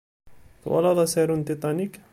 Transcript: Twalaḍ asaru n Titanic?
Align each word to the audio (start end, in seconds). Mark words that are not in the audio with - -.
Twalaḍ 0.61 0.97
asaru 1.05 1.35
n 1.37 1.41
Titanic? 1.47 1.93